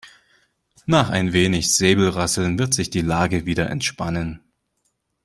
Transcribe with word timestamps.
Nach 0.87 1.11
ein 1.11 1.31
wenig 1.31 1.75
Säbelrasseln 1.75 2.57
wird 2.57 2.73
sich 2.73 2.89
die 2.89 3.01
Lage 3.01 3.45
wieder 3.45 3.69
entspannen. 3.69 4.39